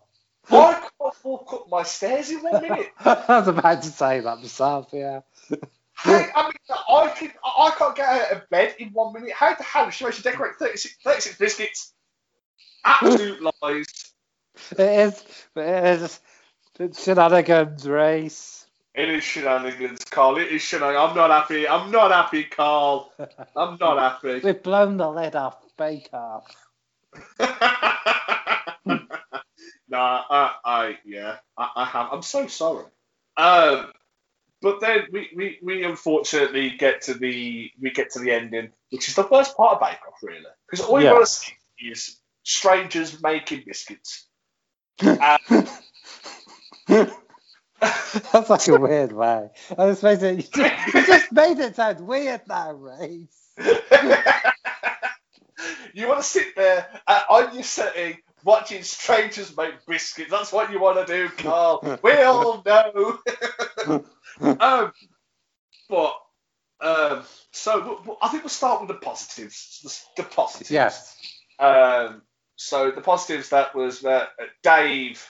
[0.50, 2.90] I can't I walk up my stairs in one minute.
[3.04, 5.20] I was about to say that myself, yeah.
[5.94, 9.32] How, I mean, I, can, I can't get out of bed in one minute.
[9.32, 11.92] How the hell did she manage to decorate 36, 36 biscuits?
[12.84, 13.86] Absolute lies.
[14.72, 15.24] It is,
[15.56, 16.20] it is
[16.78, 18.61] it's shenanigans Reese.
[18.94, 20.36] It is shenanigans, Carl.
[20.36, 21.10] It is shenanigans.
[21.10, 21.66] I'm not happy.
[21.66, 23.10] I'm not happy, Carl.
[23.56, 24.40] I'm not happy.
[24.44, 26.44] We've blown the lid off Bake Off.
[27.38, 29.08] nah,
[29.88, 32.08] I, I, yeah, I, I have.
[32.12, 32.84] I'm so sorry.
[33.36, 33.92] Um,
[34.60, 39.08] but then we, we, we unfortunately get to the we get to the ending, which
[39.08, 41.12] is the worst part of Bake Off, really, because all you Yeah.
[41.14, 44.26] want to see is strangers making biscuits.
[48.32, 49.50] That's like a weird way.
[49.76, 53.50] I just made it, you, just, you just made it sound weird now, Reese.
[55.94, 60.30] you want to sit there uh, on your setting watching strangers make biscuits.
[60.30, 61.98] That's what you want to do, Carl.
[62.02, 63.18] we all know.
[64.40, 64.92] um,
[65.88, 66.14] but
[66.80, 69.80] um, so I think we'll start with the positives.
[70.16, 70.70] The, the positives.
[70.70, 71.16] Yes.
[71.58, 72.22] Um,
[72.56, 75.26] so the positives that was that uh, Dave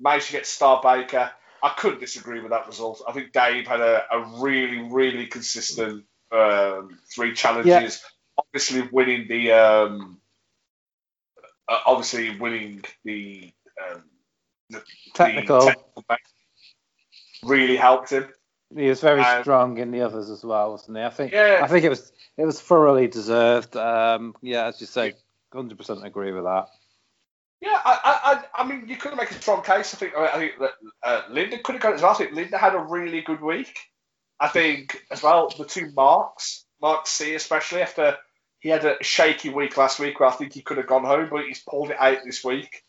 [0.00, 1.30] managed to get Star Baker.
[1.62, 3.02] I couldn't disagree with that result.
[3.08, 8.02] I think Dave had a, a really, really consistent um, three challenges.
[8.38, 10.20] Obviously, winning the um,
[11.68, 14.04] uh, obviously winning the, um,
[14.70, 14.82] the
[15.14, 15.60] Technical.
[15.60, 16.16] the technical
[17.44, 18.28] really helped him.
[18.74, 21.04] He was very Um, strong in the others as well, wasn't he?
[21.04, 21.32] I think.
[21.32, 21.60] Yeah.
[21.62, 23.76] I think it was it was thoroughly deserved.
[23.76, 25.14] Um, yeah, as you say,
[25.52, 26.68] hundred percent agree with that.
[27.60, 29.94] Yeah, I, I, I mean, you could make a strong case.
[29.94, 32.10] I think, I think that uh, Linda could have got it as well.
[32.12, 33.78] I think Linda had a really good week.
[34.38, 38.16] I think as well the two marks, Mark C especially after
[38.60, 41.28] he had a shaky week last week where I think he could have gone home,
[41.30, 42.82] but he's pulled it out this week.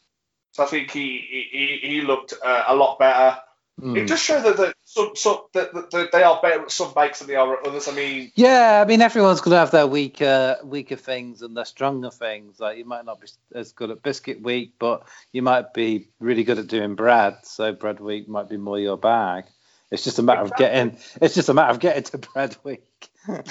[0.52, 3.40] So I think he he, he looked uh, a lot better.
[3.80, 3.96] Hmm.
[3.96, 6.94] It just shows that, that, some, some, that, that, that they are better at some
[6.94, 7.88] bikes than they are at others.
[7.88, 11.66] I mean, Yeah, I mean everyone's going to have their weaker weaker things and their
[11.66, 12.60] stronger things.
[12.60, 16.44] Like you might not be as good at biscuit week, but you might be really
[16.44, 17.38] good at doing bread.
[17.44, 19.46] So bread week might be more your bag.
[19.92, 20.98] It's just a matter of getting.
[21.22, 22.84] It's just a matter of getting to bread week.
[23.28, 23.46] and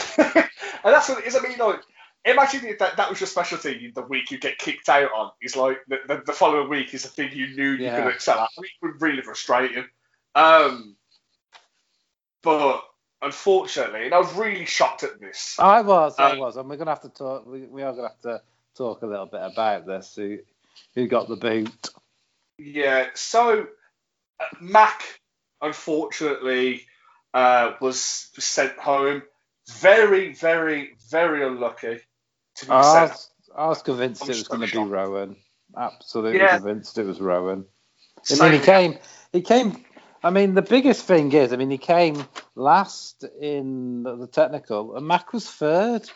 [0.84, 1.36] that's what it is.
[1.36, 1.80] I mean, like,
[2.24, 5.30] imagine that, that was your specialty the week you get kicked out on.
[5.40, 8.02] Is like the, the, the following week is the thing you knew you Yeah.
[8.02, 8.50] could excel at.
[8.58, 9.86] It was really frustrating.
[10.36, 10.96] Um,
[12.42, 12.82] but
[13.22, 15.56] unfortunately, and I was really shocked at this.
[15.58, 17.46] I was, I Um, was, and we're gonna have to talk.
[17.46, 18.42] We, we are gonna have to
[18.76, 20.14] talk a little bit about this.
[20.14, 20.38] Who,
[20.94, 21.88] who got the boot?
[22.58, 23.66] Yeah, so
[24.40, 25.02] uh, Mak,
[25.62, 26.86] unfortunately,
[27.34, 29.22] uh, was sent home.
[29.80, 32.00] Very, very, very unlucky
[32.56, 33.10] to be I sent.
[33.10, 34.78] was, I was convinced I'm it was going to be.
[34.78, 35.36] Rowan.
[35.76, 36.58] Absolutely Yeah.
[36.58, 37.64] convinced it was Rowan.
[38.30, 38.98] And Same mean, he came.
[39.32, 39.84] He came.
[40.26, 42.24] I mean, the biggest thing is, I mean, he came
[42.56, 46.10] last in the, technical, and Mak was third.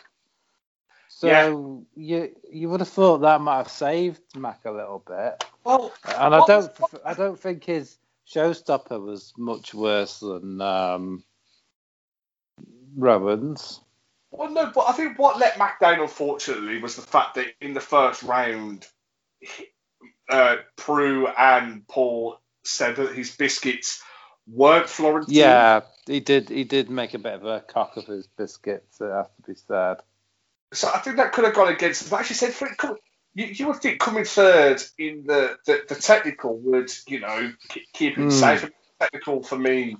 [1.07, 1.47] So Yeah.
[1.95, 5.45] you you would have thought that might have saved Mak a little bit.
[5.63, 7.97] Well, And I don't, was- I don't think his
[8.27, 11.23] showstopper was much worse than um,
[12.97, 13.79] Rowan's.
[14.31, 17.73] well, no, but I think what let Mak down, unfortunately, was the fact that in
[17.73, 18.87] the first round,
[20.29, 24.01] uh, Prue and Paul said that his biscuits
[24.47, 25.33] weren't Florentine.
[25.33, 26.49] Yeah, he did.
[26.49, 28.99] He did make a bit of a cock of his biscuits.
[29.01, 29.97] It has to be said.
[30.73, 32.03] So I think that could have gone against.
[32.03, 32.09] him.
[32.09, 32.95] But actually, said for it, come,
[33.33, 37.51] you, you would think coming third in the, the, the technical would, you know,
[37.93, 38.29] keep, it Hmm.
[38.29, 38.69] safe.
[38.99, 39.97] Technical for me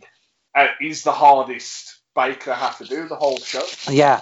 [0.55, 4.21] uh, is the hardest baker have to do the whole show Yeah,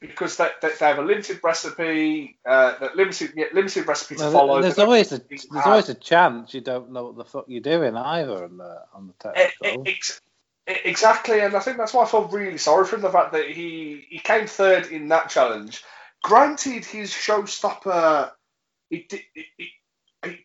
[0.00, 4.22] because they, they, they have a limited recipe, uh, that limited yeah, limited recipe to
[4.22, 4.62] Well, follow.
[4.62, 7.60] there's always a there's have- always a chance you don't know what the fuck you're
[7.60, 9.88] doing either on the on the E- technical.
[9.88, 10.20] e- ex-
[10.70, 13.02] e- Exactly, and I think that's why I felt really sorry for him.
[13.02, 15.82] The fact that he he came third in that challenge.
[16.22, 18.30] Granted, his showstopper,
[18.90, 19.68] it did it, it,
[20.24, 20.38] it,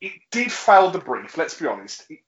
[0.00, 1.36] it did fail the brief.
[1.36, 2.04] Let's be honest.
[2.10, 2.18] It,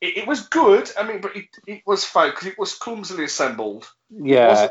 [0.00, 0.90] it, it was good.
[0.98, 3.88] I mean, but it, it was fake because it was clumsily assembled.
[4.10, 4.68] yeah,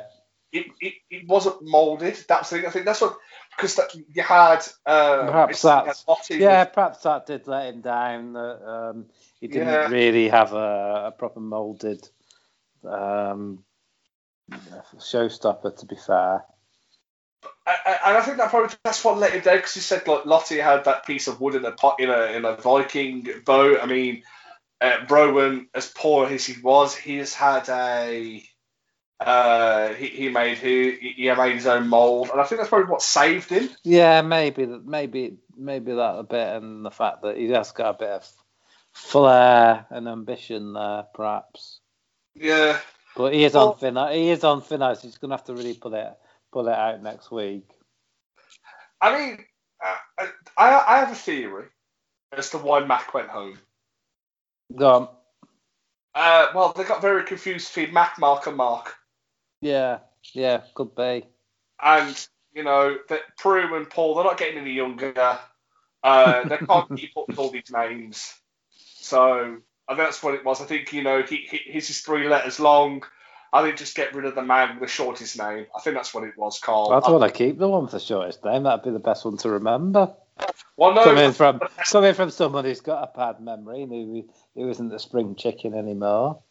[0.54, 2.18] It, it, it wasn't molded.
[2.28, 2.66] That's the thing.
[2.66, 3.18] I think that's what
[3.56, 6.66] because that, you had uh, Perhaps you that's- Lottie with- yeah.
[6.66, 8.34] Perhaps that did let him down.
[8.34, 9.06] That um,
[9.40, 9.88] he didn't Yeah.
[9.88, 12.08] really have a, a proper molded
[12.84, 13.64] um,
[15.00, 15.78] showstopper.
[15.78, 16.44] To be fair,
[17.66, 20.08] I- I- and I think that probably that's what let him down because he said
[20.08, 23.28] like Lottie had that piece of wood in a pot in a in a Viking
[23.46, 23.80] boat.
[23.82, 24.24] I mean,
[24.82, 28.44] uh, Rowan, as poor as he was, he has had a
[29.26, 32.90] uh, he, he made he, he made his own mold, and I think that's probably
[32.92, 33.70] what saved him.
[33.84, 37.96] yeah, maybe that, maybe maybe that a bit, and the fact that he has got
[37.96, 38.30] a bit of
[38.94, 41.80] flair and ambition there, perhaps.
[42.36, 42.80] Yeah,
[43.16, 43.98] But he is Well- on thin.
[43.98, 45.02] i- He is on thin ice.
[45.02, 46.18] He's going to have to really pull it
[46.52, 47.66] pull it out next week.
[49.00, 49.46] I mean,
[49.84, 51.68] uh, I I have a theory
[52.32, 53.58] as to why Mak went home.
[54.76, 55.10] Go on.
[56.16, 58.96] Uh, well, they got very confused between Mak, Mark, and Mark.
[59.62, 60.00] Yeah,
[60.34, 61.26] yeah, could be.
[61.82, 65.40] and you know that Prue and Paul they're not getting any younger.
[66.04, 68.34] Uh, they can't keep up with all these names,
[68.96, 70.62] so I think that's what it was.
[70.62, 73.04] I think you know he, he his is three letters long.
[73.54, 75.66] I think just get rid of the man with the shortest name.
[75.76, 76.94] I think that's what it was, Carl.
[76.94, 78.64] I'd want to keep the one with the shortest name.
[78.64, 80.14] That'd be the best one to remember.
[80.78, 81.60] well, no, coming from
[81.92, 85.74] coming from someone who's got a bad memory and who, who isn't a spring chicken
[85.74, 86.42] anymore.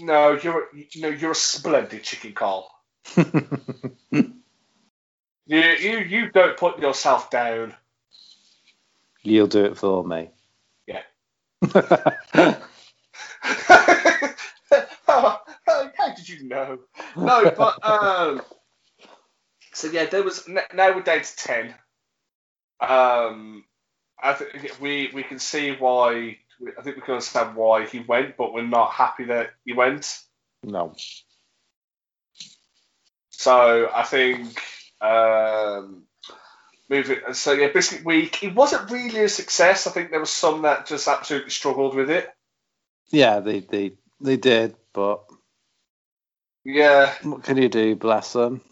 [0.00, 2.70] No, you're you know you're a splendid chicken, Carl.
[5.46, 7.74] You you you don't put yourself down.
[9.22, 10.30] You'll do it for me.
[10.86, 11.02] Yeah.
[15.06, 16.80] How did you know?
[17.16, 18.42] No, but um,
[19.72, 21.74] so yeah, there was now we're down to ten.
[22.80, 23.64] Um,
[24.20, 26.38] I think we we can see why.
[26.78, 30.18] I think we can understand why he went, but we're not happy that he went.
[30.62, 30.94] no.
[33.30, 34.60] So I think
[35.00, 36.04] um,
[36.88, 37.18] moving.
[37.34, 38.42] So yeah, Biscuit Week.
[38.42, 39.86] It wasn't really a success.
[39.86, 42.28] I think there was some that just absolutely struggled with it.
[43.10, 45.22] Yeah, they, they they did, but
[46.64, 47.94] Yeah, what can you do?
[47.94, 48.62] Bless them.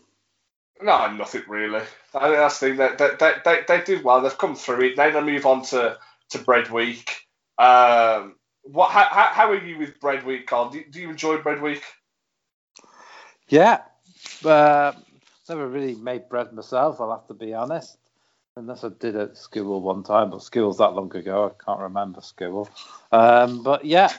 [0.80, 1.82] no, nothing really.
[2.14, 2.76] I think that's the thing.
[2.78, 4.20] That they, they, they, they did well.
[4.22, 4.96] They've come through it.
[4.96, 5.98] Now they move on to,
[6.30, 7.23] to Bread Week.
[7.58, 8.90] Um, what?
[8.90, 10.70] How, how, are you with Bread Week, Carl?
[10.70, 11.82] Do, do you enjoy Bread Week?
[13.48, 13.82] Yeah,
[14.44, 14.92] uh,
[15.48, 17.00] never really made bread myself.
[17.00, 17.98] I'll have to be honest.
[18.56, 22.20] Unless I did at school one time, but school's that long ago, I can't remember
[22.20, 22.68] school.
[23.10, 24.10] Um, but yeah,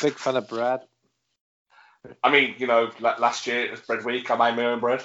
[0.00, 0.80] big fan of bread.
[2.22, 4.30] I mean, you know, last year it was Bread Week.
[4.30, 5.00] I made my own bread.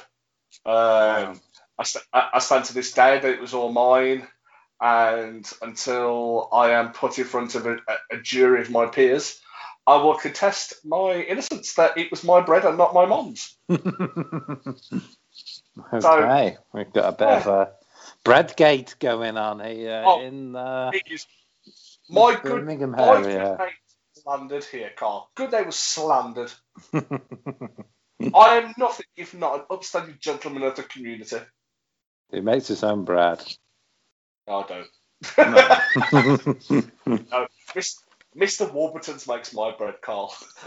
[0.66, 1.40] Um,
[1.78, 4.28] I, st- I I stand to this day that it was all mine,
[4.82, 7.78] and until I am put in front of a,
[8.12, 9.42] a, jury of my peers,
[9.86, 13.58] I will contest my innocence that it was my bread and not my mom's.
[15.94, 17.72] okay, we've got a bit of a
[18.24, 20.92] bread gate going on here Oh, in uh,
[22.10, 23.58] my good, Birmingham my good area.
[23.58, 23.68] name
[24.16, 25.30] was slandered here, Carl.
[25.36, 26.52] Good name was slandered.
[26.94, 31.38] I am nothing if not an upstanding gentleman of the community.
[32.32, 33.42] he makes his own bread.
[34.50, 34.88] No, I don't.
[35.38, 36.84] No.
[37.32, 37.48] No,
[38.38, 38.72] Mr.
[38.72, 40.34] Warburton's makes my bread, Carl.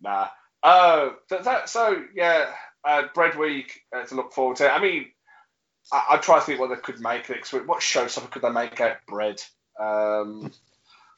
[0.00, 0.28] nah.
[0.62, 2.50] Uh, that, that, so, yeah,
[2.84, 4.72] uh, Bread Week uh, to look forward to.
[4.72, 5.06] I mean,
[5.92, 7.66] I, I try to think what they could make next week.
[7.66, 9.42] What show stuff could they make out of bread?
[9.80, 10.52] Um,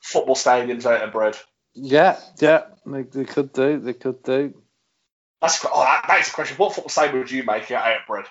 [0.02, 1.36] football stadiums out of bread.
[1.74, 3.78] yeah, yeah, they, they could do.
[3.78, 4.54] They could do.
[5.40, 6.56] That's oh, that, that is a question.
[6.56, 8.26] What football stadium would you make out of bread?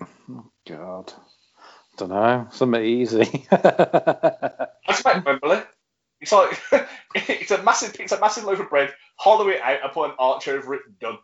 [0.68, 1.12] God,
[1.96, 2.46] don't know.
[2.52, 3.46] Something easy.
[3.52, 5.62] I make Wembley.
[6.20, 6.60] It's like
[7.14, 8.92] it's a massive, it's a massive loaf of bread.
[9.16, 10.82] Hollow it out and put an arch over it.
[11.00, 11.18] Done.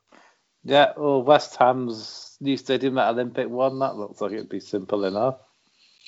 [0.65, 5.05] yeah, well, West Ham's new stadium, that Olympic one, that looks like it'd be simple
[5.05, 5.37] enough.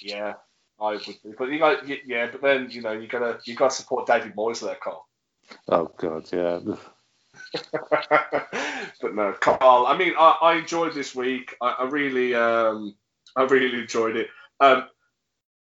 [0.01, 0.34] Yeah,
[0.80, 1.05] I would.
[1.05, 1.16] Be.
[1.37, 4.61] But you got, yeah, but then you know you gotta you gotta support David Moyes
[4.61, 5.07] there, Carl.
[5.68, 6.61] Oh God, yeah.
[9.01, 9.87] but no, Carl.
[9.87, 11.57] I mean, I, I enjoyed this week.
[11.61, 12.95] I, I really, um,
[13.37, 14.28] I really enjoyed it.
[14.61, 14.89] Um,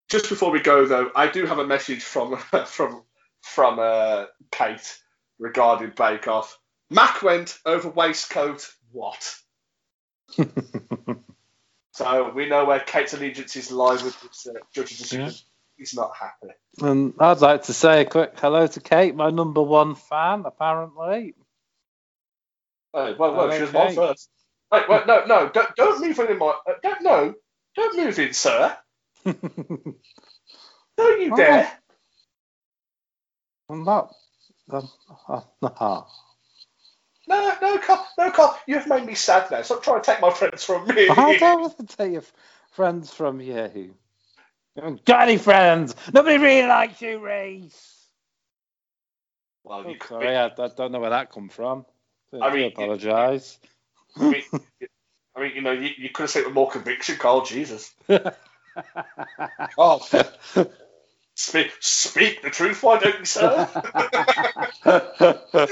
[0.09, 3.03] just before we go, though, I do have a message from from
[3.41, 4.97] from uh, Kate
[5.39, 6.57] regarding Bake Off.
[6.89, 8.69] Mak went over waistcoat.
[8.91, 9.36] What?
[11.93, 15.28] So we know where Kate's allegiances lie with this uh, judge's decision.
[15.28, 15.32] Yeah.
[15.78, 16.53] He's not happy.
[16.82, 21.36] And I'd like to say a quick hello to Kate, my number one fan, apparently.
[22.95, 24.30] Oh, well, well, she was mine first.
[24.71, 26.53] Wait, wait, no, no, don't, don't move in my.
[26.67, 27.34] Uh, don't, no,
[27.76, 28.78] don't move in, sir.
[29.26, 31.38] Don't you Oh.
[31.38, 31.71] dare.
[33.69, 34.13] Not.
[34.69, 34.88] I'm,
[35.30, 35.82] I'm not.
[35.82, 36.01] Uh,
[37.28, 39.61] no, no, Carl, no, Carl, you've made me sad now.
[39.61, 41.07] Stop trying to take my friends from me.
[41.09, 42.24] I don't want to take your
[42.71, 43.69] friends from you.
[43.76, 43.95] You
[44.76, 45.95] haven't got any friends.
[46.13, 48.07] Nobody really likes you, Reese.
[49.63, 51.86] well, Oh, sorry, I, I don't know where that come from.
[52.34, 53.59] I, I mean, apologise.
[55.36, 57.45] I mean, you know, you, you could have said it with more conviction, Carl.
[57.45, 57.93] Jesus.
[59.77, 59.99] Oh,
[61.36, 63.67] speak, speak the truth, why don't you, sir?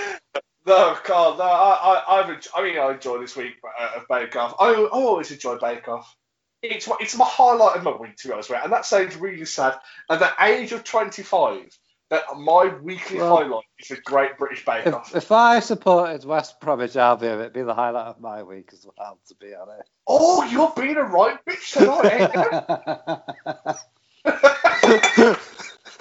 [0.66, 4.36] No, Carl, no, I, I, I've, I mean, I enjoy this week uh, of Bake
[4.36, 4.56] Off.
[4.60, 6.16] I, I always enjoy Bake Off.
[6.62, 9.16] It's it's my highlight of my week, to be honest with you, and that sounds
[9.16, 9.76] really sad.
[10.10, 11.76] At the age of 25,
[12.12, 15.10] that my weekly Well- highlight is a Great British Bake Off.
[15.10, 18.86] if, if I supported West Bromwich Albion, it'd be the highlight of my week as
[18.98, 19.90] well, to be honest.
[20.06, 22.30] Oh, you're being a right bitch tonight,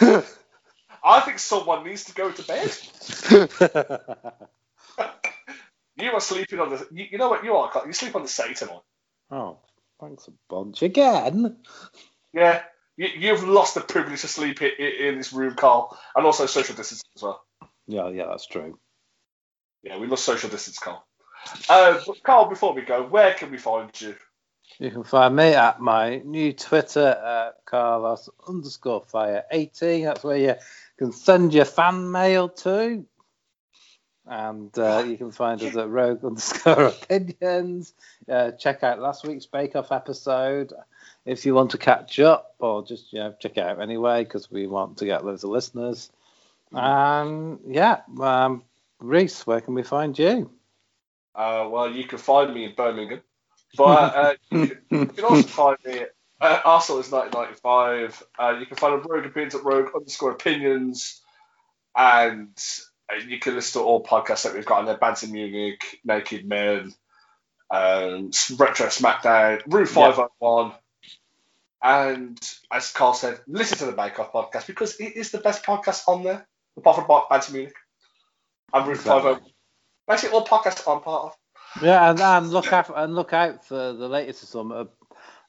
[0.03, 0.23] eh?
[1.03, 2.77] I think someone needs to go to bed.
[5.97, 6.87] You are sleeping on the.
[6.91, 7.71] You, you know what you are?
[7.87, 8.81] You sleep on the seat tonight.
[9.31, 9.59] oh,
[10.01, 11.59] thanks a bunch again.
[12.33, 12.63] Yeah,
[13.01, 16.77] you, you've lost the privilege to sleep in, in this room, Carl, and also social
[16.77, 17.43] distance as well.
[17.87, 18.79] Yeah, yeah, that's true.
[19.83, 21.07] Yeah, we lost social distance, Carl.
[21.71, 24.15] Uh, Carl, before we go, where can we find you?
[24.79, 30.05] You can find me at my new Twitter at Carlos underscore fire 18.
[30.05, 30.55] That's where you
[30.99, 33.07] can send your fan mail to.
[34.27, 37.95] And uh, you can find us at rogue underscore opinions.
[38.31, 40.75] Uh, check out last week's Bake Off episode
[41.25, 44.51] if you want to catch up, or just you know check it out anyway because
[44.51, 46.11] we want to get loads of listeners.
[46.73, 48.63] And yeah, um,
[49.01, 50.51] Reese, where can we find you?
[51.35, 53.21] Uh, well, you can find me in Birmingham,
[53.77, 56.11] but uh, you, can, you can also find me at
[56.41, 58.23] uh, Arsenal is 1995.
[58.39, 61.21] Uh, you can find a Rogue Opinions at Rogue underscore Opinions,
[61.97, 62.57] and
[63.13, 66.47] uh, you can listen to all podcasts that we've got on there: Banter Munich, Naked
[66.47, 66.93] Men,
[67.71, 70.73] um, Retro Smackdown, Room 501.
[71.83, 72.39] And
[72.71, 76.09] as Carl said, listen to the Bake Off podcast because it is the best podcast
[76.09, 77.75] on there, apart from Banter Munich.
[78.73, 79.23] And Room Exactly.
[79.23, 79.53] 501.
[80.07, 81.83] Basically, all podcasts I'm part of.
[81.83, 84.89] Yeah, and, and look out and look out for the latest summer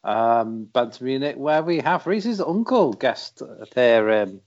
[0.03, 4.41] um, Banter Munich, where we have Reese's uncle guest appearing.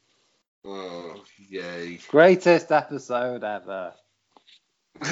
[0.64, 1.99] Oh, yay.
[2.09, 3.93] Greatest episode ever.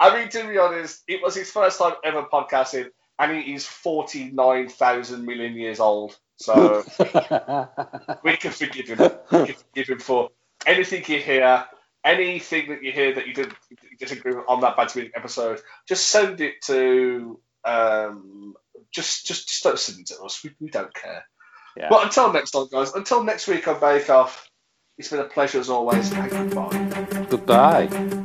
[0.00, 3.66] I mean, to be honest, it was his first time ever podcasting, and he is
[3.66, 6.16] 49,000 million years old.
[6.36, 6.84] So
[8.22, 8.98] we can forgive him.
[9.32, 10.30] We can forgive him for
[10.66, 11.64] anything you hear,
[12.04, 15.60] anything that you hear that you didn't you disagree with on that Bad Music episode.
[15.88, 17.40] Just send it to.
[17.64, 18.54] Um,
[18.92, 20.42] just, just, just don't send it to us.
[20.42, 21.24] We, we don't care.
[21.76, 21.88] Yeah.
[21.90, 22.92] But until next time, guys.
[22.92, 24.48] Until next week on Bake Off.
[24.96, 26.12] It's been a pleasure as always.
[26.12, 27.26] And goodbye.
[27.30, 28.24] Goodbye.